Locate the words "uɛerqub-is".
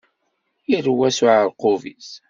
1.23-2.09